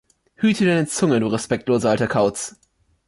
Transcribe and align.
Hüte 0.33 0.65
deine 0.65 0.87
Zunge, 0.87 1.19
du 1.19 1.27
respektloser 1.27 1.91
alter 1.91 2.07
Kauz! 2.07 2.55